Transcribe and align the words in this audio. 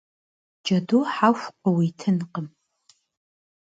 Джэду 0.63 1.03
хьэху 1.13 1.49
къыуитынкъым. 1.61 2.47